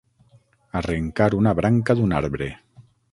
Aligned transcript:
Arrencar 0.79 1.27
una 1.41 1.53
branca 1.59 1.97
d'un 1.99 2.17
arbre. 2.21 2.49